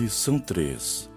Lição 0.00 0.38
3. 0.38 1.10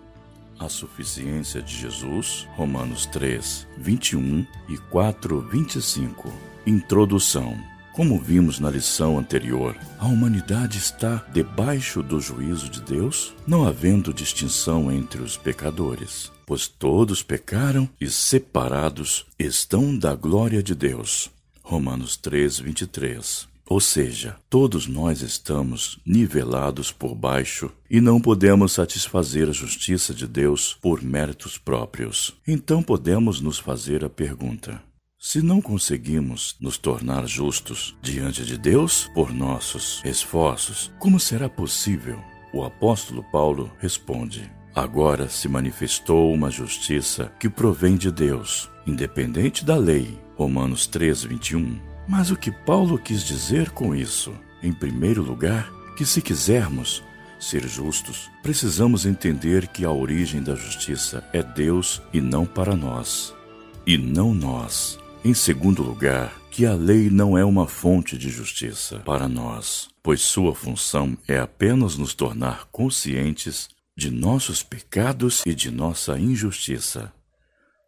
A 0.59 0.67
suficiência 0.67 1.61
de 1.61 1.73
Jesus, 1.73 2.45
Romanos 2.57 3.05
3, 3.05 3.65
21 3.77 4.45
e 4.67 4.77
4, 4.77 5.39
25. 5.39 6.29
Introdução. 6.67 7.57
Como 7.93 8.19
vimos 8.19 8.59
na 8.59 8.69
lição 8.69 9.17
anterior, 9.17 9.73
a 9.97 10.05
humanidade 10.05 10.79
está 10.79 11.25
debaixo 11.31 12.03
do 12.03 12.19
juízo 12.19 12.67
de 12.67 12.81
Deus, 12.81 13.33
não 13.47 13.65
havendo 13.65 14.13
distinção 14.13 14.91
entre 14.91 15.21
os 15.21 15.37
pecadores, 15.37 16.29
pois 16.45 16.67
todos 16.67 17.23
pecaram 17.23 17.87
e 18.01 18.09
separados 18.09 19.25
estão 19.39 19.97
da 19.97 20.13
glória 20.13 20.61
de 20.61 20.75
Deus. 20.75 21.31
Romanos 21.61 22.17
3, 22.17 22.59
23. 22.59 23.52
Ou 23.65 23.79
seja, 23.79 24.35
todos 24.49 24.87
nós 24.87 25.21
estamos 25.21 25.99
nivelados 26.05 26.91
por 26.91 27.15
baixo 27.15 27.71
e 27.89 28.01
não 28.01 28.19
podemos 28.19 28.73
satisfazer 28.73 29.47
a 29.47 29.53
justiça 29.53 30.13
de 30.13 30.27
Deus 30.27 30.77
por 30.81 31.01
méritos 31.01 31.57
próprios. 31.57 32.35
Então 32.47 32.83
podemos 32.83 33.39
nos 33.39 33.57
fazer 33.57 34.03
a 34.03 34.09
pergunta: 34.09 34.81
se 35.17 35.41
não 35.41 35.61
conseguimos 35.61 36.57
nos 36.59 36.77
tornar 36.77 37.25
justos 37.27 37.95
diante 38.01 38.43
de 38.43 38.57
Deus 38.57 39.09
por 39.13 39.33
nossos 39.33 40.01
esforços, 40.03 40.91
como 40.99 41.19
será 41.19 41.47
possível? 41.47 42.19
O 42.53 42.63
apóstolo 42.63 43.23
Paulo 43.31 43.71
responde: 43.79 44.51
Agora 44.75 45.29
se 45.29 45.47
manifestou 45.47 46.33
uma 46.33 46.51
justiça 46.51 47.31
que 47.39 47.49
provém 47.49 47.95
de 47.95 48.11
Deus, 48.11 48.69
independente 48.85 49.63
da 49.63 49.77
lei. 49.77 50.19
Romanos 50.35 50.87
3, 50.87 51.23
21. 51.23 51.92
Mas 52.07 52.31
o 52.31 52.35
que 52.35 52.51
Paulo 52.51 52.97
quis 52.97 53.23
dizer 53.23 53.69
com 53.71 53.95
isso? 53.95 54.33
Em 54.61 54.73
primeiro 54.73 55.21
lugar, 55.21 55.71
que 55.95 56.05
se 56.05 56.21
quisermos 56.21 57.03
ser 57.39 57.67
justos, 57.67 58.29
precisamos 58.41 59.05
entender 59.05 59.67
que 59.67 59.83
a 59.83 59.91
origem 59.91 60.41
da 60.41 60.55
justiça 60.55 61.23
é 61.33 61.43
Deus 61.43 62.01
e 62.13 62.21
não 62.21 62.45
para 62.45 62.75
nós, 62.75 63.33
e 63.85 63.97
não 63.97 64.33
nós. 64.33 64.97
Em 65.25 65.33
segundo 65.33 65.83
lugar, 65.83 66.33
que 66.51 66.65
a 66.65 66.73
lei 66.73 67.09
não 67.09 67.37
é 67.37 67.43
uma 67.43 67.67
fonte 67.67 68.17
de 68.17 68.29
justiça 68.29 68.99
para 68.99 69.27
nós, 69.27 69.87
pois 70.01 70.21
sua 70.21 70.53
função 70.53 71.17
é 71.27 71.39
apenas 71.39 71.97
nos 71.97 72.13
tornar 72.13 72.67
conscientes 72.71 73.69
de 73.97 74.09
nossos 74.09 74.61
pecados 74.61 75.43
e 75.45 75.53
de 75.53 75.71
nossa 75.71 76.19
injustiça. 76.19 77.11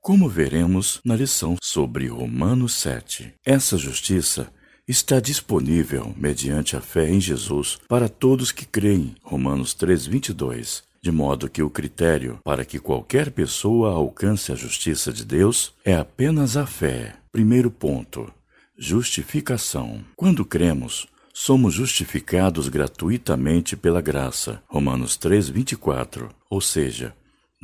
Como 0.05 0.29
veremos 0.29 1.01
na 1.03 1.15
lição 1.15 1.57
sobre 1.59 2.05
Romanos 2.05 2.75
7, 2.75 3.33
essa 3.43 3.75
justiça 3.75 4.53
está 4.87 5.19
disponível 5.19 6.13
mediante 6.15 6.77
a 6.77 6.79
fé 6.79 7.09
em 7.09 7.19
Jesus 7.19 7.79
para 7.89 8.07
todos 8.07 8.51
que 8.51 8.67
creem. 8.67 9.15
Romanos 9.23 9.73
3:22 9.73 10.83
de 11.01 11.11
modo 11.11 11.49
que 11.49 11.63
o 11.63 11.71
critério 11.71 12.39
para 12.43 12.63
que 12.63 12.77
qualquer 12.77 13.31
pessoa 13.31 13.93
alcance 13.93 14.51
a 14.51 14.55
justiça 14.55 15.11
de 15.11 15.25
Deus 15.25 15.73
é 15.83 15.95
apenas 15.95 16.55
a 16.55 16.67
fé. 16.67 17.15
Primeiro 17.31 17.71
ponto: 17.71 18.31
justificação. 18.77 20.05
Quando 20.15 20.45
cremos, 20.45 21.07
somos 21.33 21.73
justificados 21.73 22.69
gratuitamente 22.69 23.75
pela 23.75 24.01
graça. 24.01 24.61
Romanos 24.67 25.17
3:24. 25.17 26.29
Ou 26.47 26.61
seja, 26.61 27.15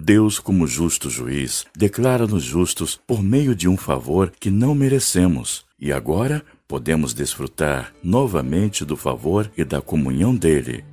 Deus, 0.01 0.39
como 0.39 0.65
justo 0.65 1.11
juiz, 1.11 1.63
declara-nos 1.77 2.43
justos 2.43 2.99
por 3.05 3.21
meio 3.21 3.55
de 3.55 3.67
um 3.67 3.77
favor 3.77 4.33
que 4.39 4.49
não 4.49 4.73
merecemos, 4.73 5.63
e 5.79 5.93
agora 5.93 6.43
podemos 6.67 7.13
desfrutar 7.13 7.93
novamente 8.03 8.83
do 8.83 8.97
favor 8.97 9.51
e 9.55 9.63
da 9.63 9.79
comunhão 9.79 10.35
dele. 10.35 10.83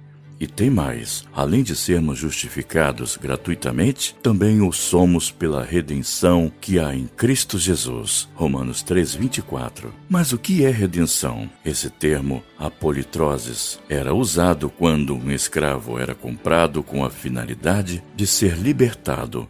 E 0.41 0.47
tem 0.47 0.71
mais: 0.71 1.25
além 1.35 1.63
de 1.63 1.75
sermos 1.75 2.19
justificados 2.19 3.17
gratuitamente, 3.17 4.15
também 4.23 4.61
o 4.61 4.73
somos 4.73 5.31
pela 5.31 5.65
redenção 5.65 6.53
que 6.61 6.79
há 6.79 6.95
em 6.95 7.07
Cristo 7.07 7.59
Jesus. 7.59 8.29
Romanos 8.35 8.83
3:24. 8.83 9.93
Mas 10.09 10.33
o 10.33 10.39
que 10.39 10.65
é 10.65 10.71
redenção? 10.71 11.51
Esse 11.65 11.91
termo, 11.91 12.43
apolitroses, 12.59 13.79
era 13.89 14.15
usado 14.15 14.71
quando 14.71 15.15
um 15.15 15.31
escravo 15.31 15.99
era 15.99 16.15
comprado 16.15 16.83
com 16.83 17.05
a 17.05 17.11
finalidade 17.11 18.03
de 18.15 18.27
ser 18.27 18.57
libertado 18.57 19.49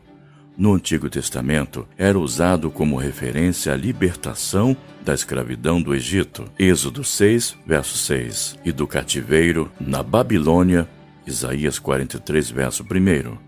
no 0.59 0.75
Antigo 0.75 1.09
Testamento 1.09 1.87
era 1.97 2.19
usado 2.19 2.69
como 2.69 2.97
referência 2.97 3.73
à 3.73 3.77
libertação 3.77 4.77
da 5.05 5.15
escravidão 5.15 5.81
do 5.81 5.95
Egito, 5.95 6.51
Êxodo 6.59 7.05
6, 7.05 7.57
verso 7.65 7.97
6, 7.97 8.59
e 8.65 8.73
do 8.73 8.85
cativeiro 8.85 9.71
na 9.81 10.03
Babilônia, 10.03 10.89
Isaías 11.25 11.79
43, 11.79 12.51
verso 12.51 12.83
1. 12.83 13.39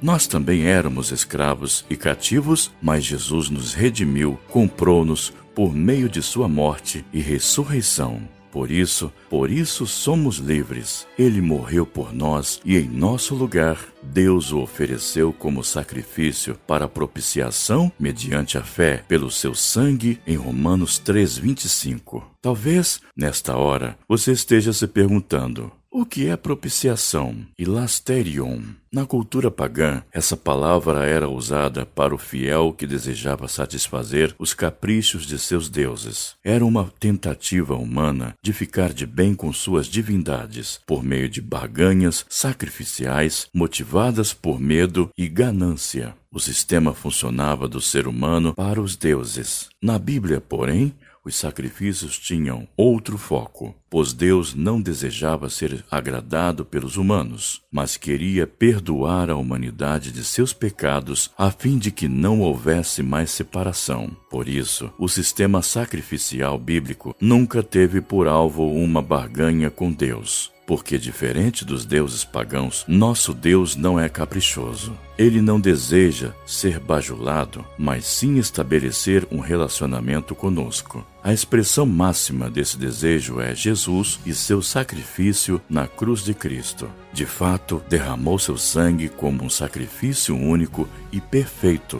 Nós 0.00 0.28
também 0.28 0.64
éramos 0.64 1.10
escravos 1.10 1.84
e 1.90 1.96
cativos, 1.96 2.70
mas 2.80 3.04
Jesus 3.04 3.50
nos 3.50 3.74
redimiu, 3.74 4.38
comprou-nos 4.48 5.32
por 5.56 5.74
meio 5.74 6.08
de 6.08 6.22
sua 6.22 6.48
morte 6.48 7.04
e 7.12 7.18
ressurreição. 7.18 8.37
Por 8.50 8.70
isso, 8.70 9.12
por 9.28 9.50
isso 9.50 9.86
somos 9.86 10.36
livres. 10.36 11.06
Ele 11.18 11.40
morreu 11.40 11.84
por 11.84 12.12
nós 12.12 12.60
e 12.64 12.76
em 12.76 12.88
nosso 12.88 13.34
lugar 13.34 13.78
Deus 14.02 14.52
o 14.52 14.60
ofereceu 14.60 15.32
como 15.32 15.62
sacrifício 15.62 16.56
para 16.66 16.88
propiciação 16.88 17.92
mediante 17.98 18.56
a 18.56 18.62
fé 18.62 19.04
pelo 19.08 19.30
seu 19.30 19.54
sangue 19.54 20.20
em 20.26 20.36
Romanos 20.36 20.98
3:25. 20.98 22.22
Talvez 22.40 23.00
nesta 23.16 23.56
hora 23.56 23.98
você 24.08 24.32
esteja 24.32 24.72
se 24.72 24.86
perguntando: 24.86 25.70
o 25.90 26.04
que 26.04 26.28
é 26.28 26.36
propiciação? 26.36 27.34
Ilasterion. 27.58 28.60
Na 28.92 29.04
cultura 29.04 29.50
pagã, 29.50 30.02
essa 30.12 30.36
palavra 30.36 31.04
era 31.04 31.28
usada 31.28 31.84
para 31.84 32.14
o 32.14 32.18
fiel 32.18 32.72
que 32.72 32.86
desejava 32.86 33.48
satisfazer 33.48 34.34
os 34.38 34.54
caprichos 34.54 35.26
de 35.26 35.38
seus 35.38 35.68
deuses. 35.68 36.36
Era 36.44 36.64
uma 36.64 36.92
tentativa 37.00 37.74
humana 37.74 38.34
de 38.42 38.52
ficar 38.52 38.92
de 38.92 39.06
bem 39.06 39.34
com 39.34 39.52
suas 39.52 39.86
divindades, 39.86 40.78
por 40.86 41.02
meio 41.02 41.28
de 41.28 41.40
barganhas 41.40 42.24
sacrificiais 42.28 43.48
motivadas 43.52 44.32
por 44.32 44.60
medo 44.60 45.10
e 45.16 45.26
ganância. 45.26 46.14
O 46.30 46.38
sistema 46.38 46.92
funcionava 46.92 47.66
do 47.66 47.80
ser 47.80 48.06
humano 48.06 48.54
para 48.54 48.80
os 48.80 48.94
deuses. 48.94 49.70
Na 49.82 49.98
Bíblia, 49.98 50.40
porém, 50.40 50.94
os 51.28 51.36
sacrifícios 51.36 52.18
tinham 52.18 52.66
outro 52.76 53.16
foco, 53.16 53.74
pois 53.90 54.12
Deus 54.12 54.54
não 54.54 54.80
desejava 54.80 55.48
ser 55.48 55.84
agradado 55.90 56.64
pelos 56.64 56.96
humanos, 56.96 57.62
mas 57.70 57.96
queria 57.96 58.46
perdoar 58.46 59.30
a 59.30 59.36
humanidade 59.36 60.10
de 60.10 60.24
seus 60.24 60.52
pecados 60.52 61.30
a 61.36 61.50
fim 61.50 61.78
de 61.78 61.90
que 61.90 62.08
não 62.08 62.40
houvesse 62.40 63.02
mais 63.02 63.30
separação. 63.30 64.10
Por 64.30 64.48
isso, 64.48 64.90
o 64.98 65.08
sistema 65.08 65.62
sacrificial 65.62 66.58
bíblico 66.58 67.14
nunca 67.20 67.62
teve 67.62 68.00
por 68.00 68.26
alvo 68.26 68.66
uma 68.72 69.02
barganha 69.02 69.70
com 69.70 69.92
Deus 69.92 70.50
porque, 70.68 70.98
diferente 70.98 71.64
dos 71.64 71.86
deuses 71.86 72.26
pagãos, 72.26 72.84
nosso 72.86 73.32
Deus 73.32 73.74
não 73.74 73.98
é 73.98 74.06
caprichoso. 74.06 74.92
Ele 75.16 75.40
não 75.40 75.58
deseja 75.58 76.34
ser 76.44 76.78
bajulado, 76.78 77.64
mas 77.78 78.04
sim 78.04 78.36
estabelecer 78.36 79.26
um 79.30 79.40
relacionamento 79.40 80.34
conosco. 80.34 81.02
A 81.24 81.32
expressão 81.32 81.86
máxima 81.86 82.50
desse 82.50 82.76
desejo 82.76 83.40
é 83.40 83.54
Jesus 83.54 84.20
e 84.26 84.34
seu 84.34 84.60
sacrifício 84.60 85.58
na 85.70 85.86
cruz 85.86 86.22
de 86.22 86.34
Cristo. 86.34 86.86
De 87.14 87.24
fato, 87.24 87.82
derramou 87.88 88.38
seu 88.38 88.58
sangue 88.58 89.08
como 89.08 89.42
um 89.42 89.48
sacrifício 89.48 90.36
único 90.36 90.86
e 91.10 91.18
perfeito. 91.18 91.98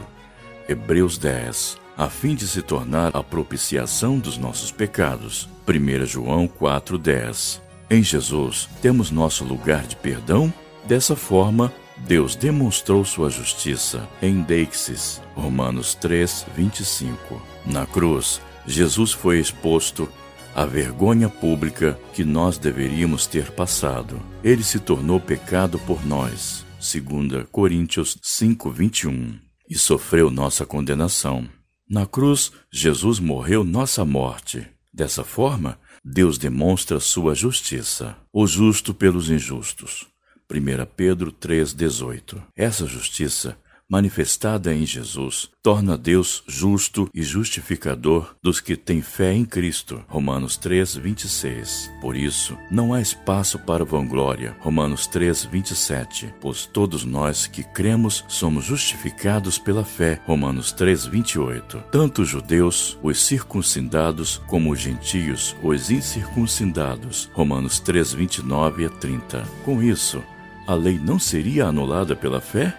Hebreus 0.68 1.16
10 1.16 1.78
a 1.96 2.08
fim 2.08 2.36
de 2.36 2.46
se 2.46 2.62
tornar 2.62 3.16
a 3.16 3.24
propiciação 3.24 4.20
dos 4.20 4.38
nossos 4.38 4.70
pecados. 4.70 5.48
1 5.66 6.06
João 6.06 6.46
4:10 6.46 7.66
em 7.90 8.02
Jesus 8.02 8.68
temos 8.82 9.10
nosso 9.10 9.44
lugar 9.44 9.86
de 9.86 9.96
perdão. 9.96 10.52
Dessa 10.86 11.16
forma, 11.16 11.72
Deus 12.06 12.36
demonstrou 12.36 13.04
sua 13.04 13.30
justiça 13.30 14.08
em 14.22 14.42
Deixis, 14.42 15.20
Romanos 15.34 15.94
3, 15.94 16.46
25. 16.54 17.40
Na 17.66 17.86
cruz, 17.86 18.40
Jesus 18.66 19.12
foi 19.12 19.38
exposto 19.38 20.08
à 20.54 20.66
vergonha 20.66 21.28
pública 21.28 21.98
que 22.12 22.24
nós 22.24 22.58
deveríamos 22.58 23.26
ter 23.26 23.50
passado. 23.52 24.20
Ele 24.44 24.62
se 24.62 24.78
tornou 24.78 25.18
pecado 25.18 25.78
por 25.80 26.04
nós, 26.04 26.66
2 26.78 27.46
Coríntios 27.50 28.18
5, 28.22 28.70
21, 28.70 29.38
e 29.68 29.76
sofreu 29.76 30.30
nossa 30.30 30.66
condenação. 30.66 31.48
Na 31.88 32.06
cruz, 32.06 32.52
Jesus 32.70 33.18
morreu 33.18 33.64
nossa 33.64 34.04
morte. 34.04 34.66
Dessa 34.92 35.24
forma, 35.24 35.78
Deus 36.10 36.38
demonstra 36.38 36.98
sua 36.98 37.34
justiça, 37.34 38.16
o 38.32 38.46
justo 38.46 38.94
pelos 38.94 39.28
injustos. 39.28 40.06
1 40.50 40.86
Pedro 40.96 41.30
3,18. 41.30 42.42
Essa 42.56 42.86
justiça 42.86 43.58
manifestada 43.90 44.74
em 44.74 44.84
Jesus, 44.84 45.48
torna 45.62 45.96
Deus 45.96 46.42
justo 46.46 47.08
e 47.14 47.22
justificador 47.22 48.34
dos 48.42 48.60
que 48.60 48.76
têm 48.76 49.00
fé 49.00 49.32
em 49.32 49.46
Cristo. 49.46 50.04
Romanos 50.08 50.58
3, 50.58 50.96
26. 50.96 51.90
Por 52.00 52.14
isso, 52.14 52.56
não 52.70 52.92
há 52.92 53.00
espaço 53.00 53.58
para 53.58 53.84
vanglória. 53.84 54.54
Romanos 54.60 55.06
3, 55.06 55.46
27. 55.46 56.34
Pois 56.38 56.66
todos 56.66 57.04
nós 57.04 57.46
que 57.46 57.62
cremos 57.62 58.24
somos 58.28 58.64
justificados 58.64 59.58
pela 59.58 59.84
fé. 59.84 60.20
Romanos 60.26 60.70
3, 60.72 61.06
28. 61.06 61.84
Tanto 61.90 62.22
os 62.22 62.28
judeus, 62.28 62.98
os 63.02 63.24
circuncidados, 63.24 64.36
como 64.46 64.70
os 64.70 64.80
gentios, 64.80 65.56
os 65.62 65.90
incircuncidados. 65.90 67.30
Romanos 67.32 67.80
3, 67.80 68.12
29 68.12 68.84
a 68.84 68.90
30. 68.90 69.42
Com 69.64 69.82
isso, 69.82 70.22
a 70.66 70.74
lei 70.74 70.98
não 70.98 71.18
seria 71.18 71.64
anulada 71.64 72.14
pela 72.14 72.42
fé? 72.42 72.76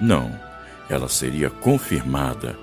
Não, 0.00 0.30
ela 0.88 1.08
seria 1.08 1.50
confirmada. 1.50 2.58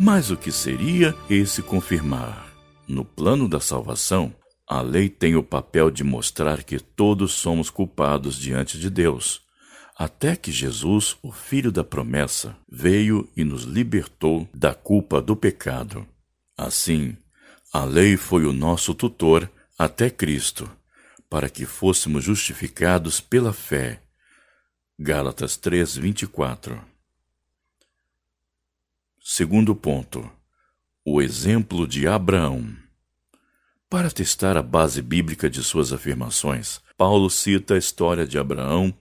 Mas 0.00 0.30
o 0.30 0.36
que 0.36 0.50
seria 0.50 1.14
esse 1.28 1.62
confirmar? 1.62 2.50
No 2.88 3.04
plano 3.04 3.48
da 3.48 3.60
salvação, 3.60 4.34
a 4.66 4.80
lei 4.80 5.08
tem 5.08 5.36
o 5.36 5.42
papel 5.42 5.90
de 5.90 6.02
mostrar 6.02 6.62
que 6.64 6.80
todos 6.80 7.32
somos 7.32 7.68
culpados 7.68 8.36
diante 8.36 8.78
de 8.78 8.88
Deus, 8.88 9.42
até 9.96 10.34
que 10.34 10.50
Jesus, 10.50 11.16
o 11.22 11.30
Filho 11.30 11.70
da 11.70 11.84
promessa, 11.84 12.56
veio 12.68 13.28
e 13.36 13.44
nos 13.44 13.64
libertou 13.64 14.48
da 14.54 14.74
culpa 14.74 15.20
do 15.20 15.36
pecado. 15.36 16.06
Assim, 16.56 17.16
a 17.72 17.84
lei 17.84 18.16
foi 18.16 18.44
o 18.44 18.52
nosso 18.52 18.94
tutor 18.94 19.48
até 19.78 20.10
Cristo, 20.10 20.70
para 21.28 21.48
que 21.48 21.64
fôssemos 21.64 22.24
justificados 22.24 23.20
pela 23.20 23.52
fé 23.52 24.01
Gálatas 24.98 25.56
3, 25.56 25.96
24. 25.96 26.80
Segundo 29.20 29.74
ponto. 29.74 30.30
O 31.04 31.20
exemplo 31.22 31.88
de 31.88 32.06
Abraão. 32.06 32.76
Para 33.88 34.10
testar 34.10 34.56
a 34.56 34.62
base 34.62 35.00
bíblica 35.00 35.48
de 35.48 35.62
suas 35.64 35.92
afirmações, 35.92 36.80
Paulo 36.96 37.30
cita 37.30 37.74
a 37.74 37.78
história 37.78 38.26
de 38.26 38.38
Abraão 38.38 38.94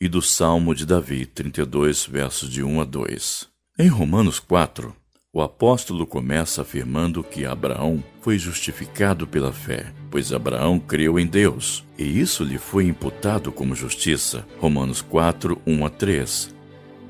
e 0.00 0.08
do 0.08 0.22
Salmo 0.22 0.74
de 0.74 0.86
Davi, 0.86 1.26
32, 1.26 2.06
versos 2.06 2.48
de 2.48 2.62
1 2.62 2.80
a 2.80 2.84
2. 2.84 3.48
Em 3.78 3.88
Romanos 3.88 4.40
4, 4.40 4.96
o 5.34 5.42
apóstolo 5.42 6.06
começa 6.06 6.62
afirmando 6.62 7.24
que 7.24 7.44
Abraão 7.44 8.02
foi 8.20 8.38
justificado 8.38 9.26
pela 9.26 9.52
fé, 9.52 9.92
pois 10.08 10.32
Abraão 10.32 10.78
creu 10.78 11.18
em 11.18 11.26
Deus, 11.26 11.84
e 11.98 12.20
isso 12.20 12.44
lhe 12.44 12.56
foi 12.56 12.86
imputado 12.86 13.50
como 13.50 13.74
justiça. 13.74 14.46
Romanos 14.60 15.02
4, 15.02 15.60
1 15.66 15.86
a 15.86 15.90
3. 15.90 16.54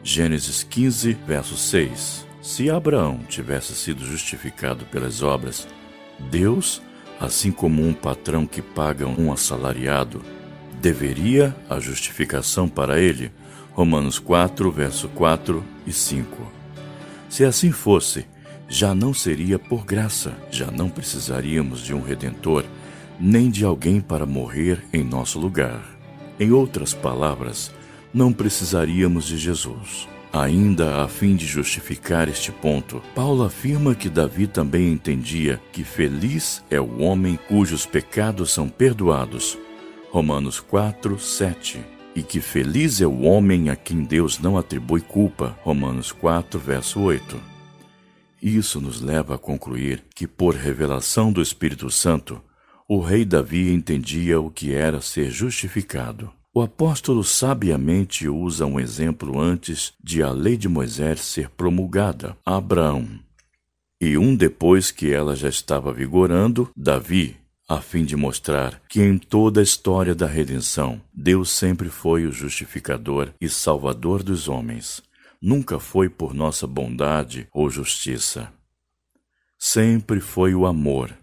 Gênesis 0.03 0.62
15, 0.62 1.12
verso 1.26 1.55
6. 1.55 2.26
Se 2.41 2.71
Abraão 2.71 3.21
tivesse 3.29 3.75
sido 3.75 4.03
justificado 4.06 4.87
pelas 4.87 5.23
obras, 5.23 5.69
Deus, 6.31 6.81
assim 7.20 7.53
como 7.53 7.87
um 7.87 7.93
patrão 7.93 8.47
que 8.47 8.62
paga 8.62 9.06
um 9.06 9.35
assalariado, 9.35 10.23
deveria 10.81 11.55
a 11.69 11.79
justificação 11.79 12.70
para 12.70 12.99
ele. 12.99 13.31
Romanos 13.73 14.19
4, 14.19 14.70
verso 14.73 15.11
4 15.11 15.62
e 15.87 15.93
5. 15.93 16.63
Se 17.34 17.44
assim 17.44 17.72
fosse, 17.72 18.26
já 18.69 18.94
não 18.94 19.12
seria 19.12 19.58
por 19.58 19.84
graça, 19.84 20.32
já 20.52 20.70
não 20.70 20.88
precisaríamos 20.88 21.81
de 21.81 21.92
um 21.92 22.00
redentor, 22.00 22.64
nem 23.19 23.50
de 23.50 23.64
alguém 23.64 24.00
para 24.00 24.25
morrer 24.25 24.84
em 24.92 25.02
nosso 25.02 25.40
lugar. 25.40 25.84
Em 26.38 26.52
outras 26.52 26.94
palavras, 26.94 27.72
não 28.12 28.32
precisaríamos 28.32 29.26
de 29.26 29.36
Jesus. 29.36 30.06
Ainda 30.32 31.02
a 31.02 31.08
fim 31.08 31.34
de 31.34 31.44
justificar 31.44 32.28
este 32.28 32.52
ponto, 32.52 33.02
Paulo 33.16 33.42
afirma 33.42 33.96
que 33.96 34.08
Davi 34.08 34.46
também 34.46 34.92
entendia 34.92 35.60
que 35.72 35.82
feliz 35.82 36.62
é 36.70 36.81
o 36.81 37.00
homem 37.00 37.36
cujos 37.48 37.84
pecados 37.84 38.52
são 38.52 38.69
perdoados. 38.69 39.58
Romanos 40.12 40.60
4, 40.60 41.19
7 41.19 41.94
e 42.14 42.22
que 42.22 42.40
feliz 42.40 43.00
é 43.00 43.06
o 43.06 43.22
homem 43.22 43.70
a 43.70 43.76
quem 43.76 44.05
Deus 44.05 44.38
não 44.38 44.56
atribui 44.56 45.00
culpa. 45.00 45.58
Romanos 45.62 46.12
4, 46.12 46.58
verso 46.58 47.00
8. 47.00 47.40
Isso 48.40 48.81
nos 48.81 49.00
leva 49.00 49.34
a 49.34 49.38
concluir 49.38 50.05
que, 50.14 50.26
por 50.26 50.55
revelação 50.55 51.32
do 51.32 51.40
Espírito 51.40 51.90
Santo, 51.90 52.40
o 52.88 53.00
rei 53.00 53.25
Davi 53.25 53.72
entendia 53.72 54.38
o 54.38 54.50
que 54.50 54.75
era 54.75 55.00
ser 55.00 55.31
justificado. 55.31 56.31
O 56.55 56.61
apóstolo 56.61 57.25
sabiamente 57.25 58.28
usa 58.28 58.64
um 58.64 58.78
exemplo 58.78 59.40
antes 59.40 59.93
de 60.02 60.22
a 60.22 60.31
lei 60.31 60.56
de 60.56 60.69
Moisés 60.69 61.20
ser 61.20 61.49
promulgada, 61.49 62.37
Abraão, 62.44 63.08
e 64.00 64.19
um 64.19 64.37
depois 64.37 64.90
que 64.90 65.12
ela 65.12 65.34
já 65.34 65.49
estava 65.49 65.93
vigorando, 65.93 66.70
Davi, 66.76 67.37
a 67.69 67.81
fim 67.81 68.05
de 68.05 68.14
mostrar 68.14 68.81
que 68.88 69.02
em 69.02 69.16
toda 69.16 69.61
a 69.61 69.62
história 69.62 70.14
da 70.14 70.26
redenção, 70.26 71.00
Deus 71.12 71.50
sempre 71.50 71.88
foi 71.88 72.26
o 72.26 72.32
justificador 72.32 73.32
e 73.40 73.49
salvador 73.49 74.22
dos 74.22 74.49
homens. 74.49 75.02
Nunca 75.40 75.78
foi 75.78 76.08
por 76.08 76.34
nossa 76.34 76.66
bondade 76.66 77.49
ou 77.52 77.70
justiça. 77.70 78.52
Sempre 79.58 80.20
foi 80.20 80.55
o 80.55 80.66
amor, 80.66 81.16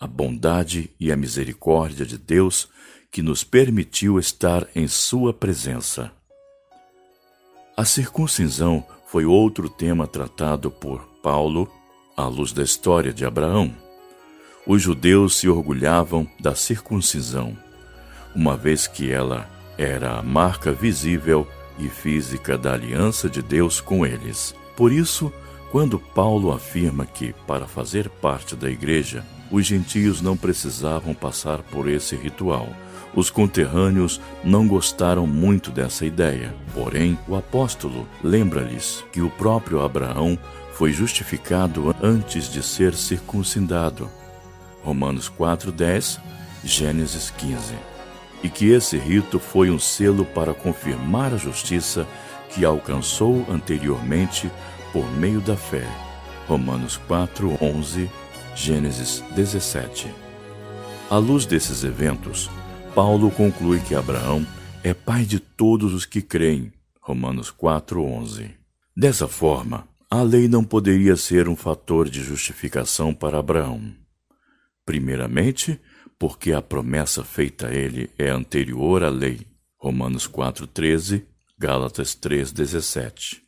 a 0.00 0.06
bondade 0.06 0.90
e 0.98 1.12
a 1.12 1.16
misericórdia 1.16 2.06
de 2.06 2.16
Deus 2.16 2.68
que 3.10 3.20
nos 3.20 3.44
permitiu 3.44 4.18
estar 4.18 4.66
em 4.74 4.88
Sua 4.88 5.34
presença. 5.34 6.10
A 7.76 7.84
circuncisão 7.84 8.86
foi 9.06 9.26
outro 9.26 9.68
tema 9.68 10.06
tratado 10.06 10.70
por 10.70 11.04
Paulo 11.22 11.70
à 12.16 12.26
luz 12.26 12.52
da 12.52 12.62
história 12.62 13.12
de 13.12 13.26
Abraão 13.26 13.81
os 14.66 14.80
judeus 14.80 15.36
se 15.36 15.48
orgulhavam 15.48 16.26
da 16.38 16.54
circuncisão, 16.54 17.56
uma 18.34 18.56
vez 18.56 18.86
que 18.86 19.10
ela 19.10 19.48
era 19.76 20.18
a 20.18 20.22
marca 20.22 20.70
visível 20.70 21.46
e 21.78 21.88
física 21.88 22.56
da 22.56 22.72
aliança 22.72 23.28
de 23.28 23.42
Deus 23.42 23.80
com 23.80 24.06
eles. 24.06 24.54
Por 24.76 24.92
isso, 24.92 25.32
quando 25.70 25.98
Paulo 25.98 26.52
afirma 26.52 27.04
que, 27.04 27.34
para 27.46 27.66
fazer 27.66 28.08
parte 28.08 28.54
da 28.54 28.70
igreja, 28.70 29.24
os 29.50 29.66
gentios 29.66 30.20
não 30.20 30.36
precisavam 30.36 31.12
passar 31.12 31.58
por 31.58 31.88
esse 31.88 32.14
ritual, 32.14 32.68
os 33.14 33.30
conterrâneos 33.30 34.20
não 34.44 34.66
gostaram 34.66 35.26
muito 35.26 35.70
dessa 35.70 36.06
ideia. 36.06 36.54
Porém, 36.72 37.18
o 37.28 37.34
apóstolo 37.34 38.06
lembra-lhes 38.22 39.04
que 39.12 39.20
o 39.20 39.28
próprio 39.28 39.82
Abraão 39.82 40.38
foi 40.72 40.92
justificado 40.92 41.94
antes 42.02 42.50
de 42.50 42.62
ser 42.62 42.94
circuncidado 42.94 44.08
Romanos 44.82 45.28
4:10, 45.28 46.18
Gênesis 46.64 47.30
15. 47.30 47.74
E 48.42 48.48
que 48.48 48.70
esse 48.70 48.96
rito 48.96 49.38
foi 49.38 49.70
um 49.70 49.78
selo 49.78 50.24
para 50.24 50.52
confirmar 50.52 51.32
a 51.32 51.36
justiça 51.36 52.06
que 52.50 52.64
alcançou 52.64 53.46
anteriormente 53.48 54.50
por 54.92 55.10
meio 55.12 55.40
da 55.40 55.56
fé. 55.56 55.86
Romanos 56.46 57.00
4:11, 57.08 58.10
Gênesis 58.54 59.22
17. 59.34 60.08
À 61.08 61.16
luz 61.18 61.46
desses 61.46 61.84
eventos, 61.84 62.50
Paulo 62.94 63.30
conclui 63.30 63.80
que 63.80 63.94
Abraão 63.94 64.46
é 64.82 64.92
pai 64.92 65.24
de 65.24 65.38
todos 65.38 65.94
os 65.94 66.04
que 66.04 66.20
creem. 66.20 66.72
Romanos 67.00 67.50
4:11. 67.50 68.50
Dessa 68.94 69.26
forma, 69.26 69.86
a 70.10 70.22
lei 70.22 70.46
não 70.46 70.62
poderia 70.62 71.16
ser 71.16 71.48
um 71.48 71.56
fator 71.56 72.08
de 72.08 72.22
justificação 72.22 73.14
para 73.14 73.38
Abraão. 73.38 74.01
Primeiramente, 74.84 75.80
porque 76.18 76.52
a 76.52 76.62
promessa 76.62 77.24
feita 77.24 77.68
a 77.68 77.74
ele 77.74 78.10
é 78.18 78.30
anterior 78.30 79.02
à 79.02 79.08
lei. 79.08 79.46
Romanos 79.76 80.26
4:13, 80.26 81.24
Gálatas 81.58 82.14
3:17. 82.14 83.42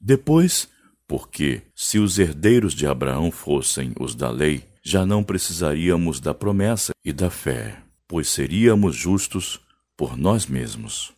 Depois, 0.00 0.68
porque 1.06 1.62
se 1.74 1.98
os 1.98 2.18
herdeiros 2.18 2.72
de 2.72 2.86
Abraão 2.86 3.30
fossem 3.30 3.92
os 3.98 4.14
da 4.14 4.30
lei, 4.30 4.64
já 4.82 5.04
não 5.04 5.22
precisaríamos 5.22 6.20
da 6.20 6.32
promessa 6.32 6.92
e 7.04 7.12
da 7.12 7.30
fé, 7.30 7.82
pois 8.08 8.28
seríamos 8.28 8.96
justos 8.96 9.60
por 9.96 10.16
nós 10.16 10.46
mesmos. 10.46 11.12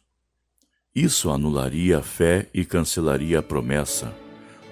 Isso 0.94 1.30
anularia 1.30 1.98
a 1.98 2.02
fé 2.02 2.48
e 2.52 2.64
cancelaria 2.64 3.38
a 3.38 3.42
promessa. 3.42 4.14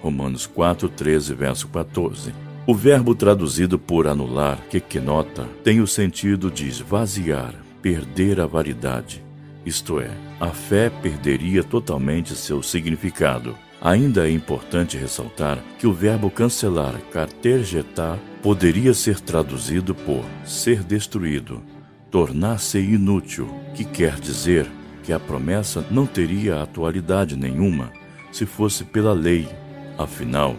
Romanos 0.01 0.45
4:13, 0.45 1.33
verso 1.33 1.67
14. 1.69 2.50
O 2.67 2.75
verbo 2.75 3.15
traduzido 3.15 3.79
por 3.79 4.05
anular, 4.05 4.59
que 4.69 4.99
nota, 4.99 5.49
tem 5.63 5.81
o 5.81 5.87
sentido 5.87 6.51
de 6.51 6.67
esvaziar, 6.67 7.55
perder 7.81 8.39
a 8.39 8.45
validade. 8.45 9.23
Isto 9.65 9.99
é, 9.99 10.11
a 10.39 10.49
fé 10.49 10.89
perderia 10.89 11.63
totalmente 11.63 12.35
seu 12.35 12.61
significado. 12.61 13.57
Ainda 13.81 14.27
é 14.27 14.31
importante 14.31 14.95
ressaltar 14.95 15.57
que 15.79 15.87
o 15.87 15.93
verbo 15.93 16.29
cancelar, 16.29 16.99
cartergetar, 17.11 18.19
poderia 18.43 18.93
ser 18.93 19.19
traduzido 19.19 19.95
por 19.95 20.23
ser 20.45 20.83
destruído, 20.83 21.63
tornar-se 22.11 22.77
inútil, 22.77 23.49
que 23.73 23.83
quer 23.83 24.19
dizer 24.19 24.69
que 25.03 25.11
a 25.11 25.19
promessa 25.19 25.83
não 25.89 26.05
teria 26.05 26.61
atualidade 26.61 27.35
nenhuma 27.35 27.91
se 28.31 28.45
fosse 28.45 28.83
pela 28.83 29.13
lei. 29.13 29.49
Afinal, 29.97 30.55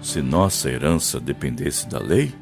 se 0.00 0.22
nossa 0.22 0.70
herança 0.70 1.18
dependesse 1.18 1.88
da 1.88 1.98
lei, 1.98 2.32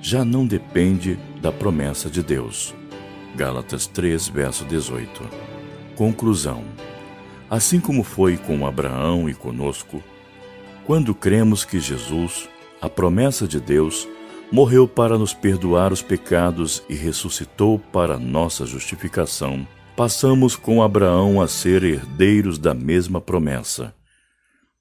já 0.00 0.24
não 0.24 0.46
depende 0.46 1.18
da 1.40 1.50
promessa 1.50 2.08
de 2.08 2.22
Deus. 2.22 2.74
Gálatas 3.36 3.86
3, 3.86 4.28
verso 4.28 4.64
18. 4.64 5.22
Conclusão. 5.96 6.64
Assim 7.50 7.80
como 7.80 8.02
foi 8.02 8.36
com 8.36 8.66
Abraão 8.66 9.28
e 9.28 9.34
conosco, 9.34 10.02
quando 10.84 11.14
cremos 11.14 11.64
que 11.64 11.80
Jesus, 11.80 12.48
a 12.80 12.88
promessa 12.88 13.46
de 13.46 13.60
Deus, 13.60 14.08
morreu 14.50 14.88
para 14.88 15.18
nos 15.18 15.34
perdoar 15.34 15.92
os 15.92 16.02
pecados 16.02 16.82
e 16.88 16.94
ressuscitou 16.94 17.78
para 17.78 18.18
nossa 18.18 18.64
justificação, 18.64 19.66
passamos 19.96 20.56
com 20.56 20.82
Abraão 20.82 21.40
a 21.40 21.48
ser 21.48 21.84
herdeiros 21.84 22.58
da 22.58 22.72
mesma 22.72 23.20
promessa. 23.20 23.97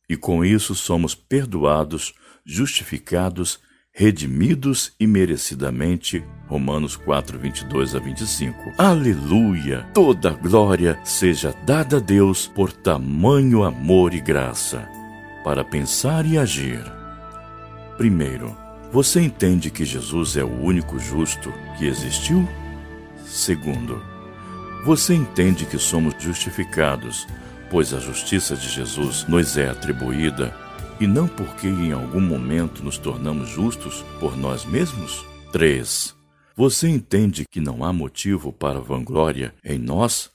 E 0.10 0.16
com 0.16 0.44
isso 0.44 0.74
somos 0.74 1.14
perdoados, 1.14 2.14
justificados 2.46 3.60
redimidos 3.98 4.94
e 5.00 5.08
merecidamente. 5.08 6.24
Romanos 6.46 6.96
4, 6.96 7.40
22 7.40 7.96
a 7.96 8.00
25. 8.00 8.74
Aleluia! 8.78 9.90
Toda 9.92 10.30
glória 10.30 11.00
seja 11.04 11.52
dada 11.66 11.98
a 11.98 12.00
Deus 12.00 12.46
por 12.46 12.72
tamanho 12.72 13.64
amor 13.64 14.14
e 14.14 14.22
graça. 14.22 14.88
Para 15.44 15.66
pensar 15.66 16.28
e 16.28 16.38
agir. 16.38 16.80
Primeiro, 17.98 18.56
você 18.92 19.20
entende 19.20 19.72
que 19.72 19.84
Jesus 19.84 20.38
é 20.38 20.44
o 20.44 20.62
único 20.62 21.00
justo 21.00 21.52
que 21.76 21.88
existiu? 21.88 22.48
Segundo, 23.26 24.00
você 24.86 25.16
entende 25.16 25.66
que 25.66 25.80
somos 25.80 26.14
justificados, 26.20 27.26
pois 27.70 27.94
a 27.94 28.00
justiça 28.00 28.56
de 28.56 28.70
Jesus 28.70 29.26
nos 29.28 29.58
é 29.58 29.70
atribuída 29.70 30.56
e 31.00 31.06
não 31.06 31.28
porque 31.28 31.68
em 31.68 31.92
algum 31.92 32.22
momento 32.22 32.84
nos 32.84 32.98
tornamos 32.98 33.50
justos 33.50 34.04
por 34.20 34.36
nós 34.36 34.66
mesmos? 34.66 35.26
3. 35.52 36.16
Você 36.56 36.88
entende 36.88 37.46
que 37.50 37.60
não 37.62 37.84
há 37.84 37.94
motivo 37.94 38.52
para 38.52 38.80
vanglória 38.80 39.54
em 39.64 39.78
nós, 39.78 40.32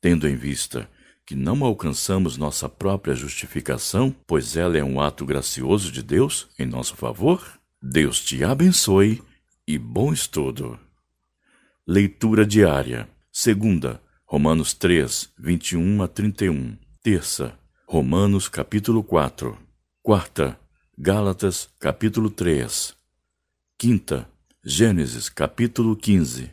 tendo 0.00 0.28
em 0.28 0.36
vista 0.36 0.88
que 1.24 1.34
não 1.34 1.64
alcançamos 1.64 2.36
nossa 2.36 2.68
própria 2.68 3.14
justificação, 3.14 4.14
pois 4.26 4.56
ela 4.56 4.76
é 4.76 4.84
um 4.84 5.00
ato 5.00 5.24
gracioso 5.24 5.90
de 5.90 6.02
Deus 6.02 6.48
em 6.58 6.66
nosso 6.66 6.94
favor? 6.96 7.58
Deus 7.80 8.22
te 8.22 8.44
abençoe 8.44 9.22
e 9.66 9.78
bom 9.78 10.12
estudo. 10.12 10.78
Leitura 11.86 12.44
diária. 12.44 13.08
Segunda, 13.32 14.00
Romanos 14.32 14.72
3, 14.72 15.30
21 15.38 16.02
a 16.02 16.08
31. 16.08 16.78
Terça, 17.02 17.54
Romanos 17.86 18.48
capítulo 18.48 19.04
4. 19.04 19.58
Quarta, 20.02 20.58
Gálatas, 20.96 21.68
capítulo 21.78 22.30
3. 22.30 22.96
Quinta, 23.76 24.26
Gênesis, 24.64 25.28
capítulo 25.28 25.94
15. 25.94 26.50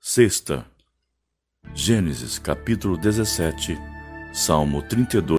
Sexta, 0.00 0.66
Gênesis, 1.74 2.38
capítulo 2.38 2.96
17, 2.96 3.76
Salmo 4.32 4.80
32. 4.80 5.26